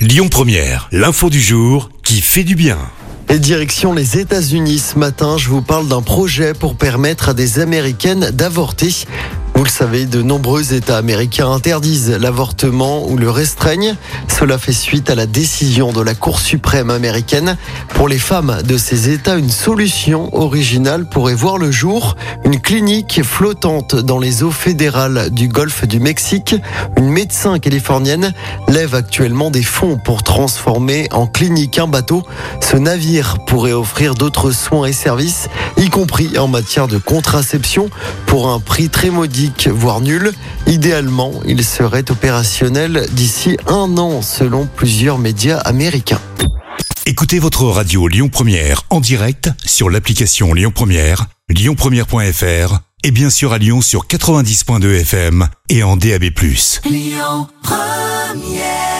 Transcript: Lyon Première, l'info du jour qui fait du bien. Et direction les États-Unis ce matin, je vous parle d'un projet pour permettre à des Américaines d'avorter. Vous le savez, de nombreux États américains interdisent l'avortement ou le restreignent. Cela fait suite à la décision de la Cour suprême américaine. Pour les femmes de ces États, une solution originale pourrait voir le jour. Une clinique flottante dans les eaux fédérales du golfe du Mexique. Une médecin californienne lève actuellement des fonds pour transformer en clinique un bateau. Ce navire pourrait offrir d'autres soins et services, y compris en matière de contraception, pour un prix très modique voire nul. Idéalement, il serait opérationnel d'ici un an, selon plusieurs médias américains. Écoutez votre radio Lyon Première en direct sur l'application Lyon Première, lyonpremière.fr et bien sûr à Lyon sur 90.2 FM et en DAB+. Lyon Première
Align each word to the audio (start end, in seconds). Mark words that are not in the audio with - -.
Lyon 0.00 0.28
Première, 0.30 0.88
l'info 0.92 1.28
du 1.28 1.42
jour 1.42 1.90
qui 2.02 2.22
fait 2.22 2.42
du 2.42 2.54
bien. 2.54 2.78
Et 3.28 3.38
direction 3.38 3.92
les 3.92 4.18
États-Unis 4.18 4.78
ce 4.78 4.98
matin, 4.98 5.36
je 5.36 5.50
vous 5.50 5.60
parle 5.60 5.88
d'un 5.88 6.00
projet 6.00 6.54
pour 6.54 6.74
permettre 6.74 7.28
à 7.28 7.34
des 7.34 7.58
Américaines 7.58 8.30
d'avorter. 8.30 8.94
Vous 9.60 9.64
le 9.64 9.70
savez, 9.70 10.06
de 10.06 10.22
nombreux 10.22 10.72
États 10.72 10.96
américains 10.96 11.50
interdisent 11.50 12.16
l'avortement 12.18 13.06
ou 13.06 13.18
le 13.18 13.30
restreignent. 13.30 13.94
Cela 14.26 14.56
fait 14.56 14.72
suite 14.72 15.10
à 15.10 15.14
la 15.14 15.26
décision 15.26 15.92
de 15.92 16.00
la 16.00 16.14
Cour 16.14 16.40
suprême 16.40 16.88
américaine. 16.88 17.58
Pour 17.90 18.08
les 18.08 18.18
femmes 18.18 18.62
de 18.64 18.78
ces 18.78 19.10
États, 19.10 19.36
une 19.36 19.50
solution 19.50 20.34
originale 20.34 21.06
pourrait 21.10 21.34
voir 21.34 21.58
le 21.58 21.70
jour. 21.70 22.16
Une 22.46 22.58
clinique 22.58 23.22
flottante 23.22 23.94
dans 23.96 24.18
les 24.18 24.42
eaux 24.42 24.50
fédérales 24.50 25.28
du 25.28 25.48
golfe 25.48 25.86
du 25.86 26.00
Mexique. 26.00 26.56
Une 26.96 27.10
médecin 27.10 27.58
californienne 27.58 28.32
lève 28.66 28.94
actuellement 28.94 29.50
des 29.50 29.62
fonds 29.62 29.98
pour 30.02 30.22
transformer 30.22 31.06
en 31.12 31.26
clinique 31.26 31.78
un 31.78 31.86
bateau. 31.86 32.22
Ce 32.62 32.78
navire 32.78 33.36
pourrait 33.46 33.74
offrir 33.74 34.14
d'autres 34.14 34.52
soins 34.52 34.86
et 34.86 34.94
services, 34.94 35.50
y 35.76 35.90
compris 35.90 36.38
en 36.38 36.48
matière 36.48 36.88
de 36.88 36.96
contraception, 36.96 37.90
pour 38.24 38.48
un 38.48 38.58
prix 38.58 38.88
très 38.88 39.10
modique 39.10 39.49
voire 39.68 40.00
nul. 40.00 40.32
Idéalement, 40.66 41.32
il 41.46 41.64
serait 41.64 42.10
opérationnel 42.10 43.06
d'ici 43.12 43.56
un 43.66 43.96
an, 43.98 44.22
selon 44.22 44.66
plusieurs 44.66 45.18
médias 45.18 45.58
américains. 45.58 46.20
Écoutez 47.06 47.38
votre 47.38 47.64
radio 47.64 48.08
Lyon 48.08 48.28
Première 48.28 48.82
en 48.90 49.00
direct 49.00 49.50
sur 49.64 49.90
l'application 49.90 50.54
Lyon 50.54 50.70
Première, 50.72 51.26
lyonpremière.fr 51.48 52.78
et 53.02 53.10
bien 53.10 53.30
sûr 53.30 53.52
à 53.52 53.58
Lyon 53.58 53.80
sur 53.80 54.06
90.2 54.06 55.00
FM 55.00 55.48
et 55.68 55.82
en 55.82 55.96
DAB+. 55.96 56.24
Lyon 56.84 57.48
Première 57.62 58.99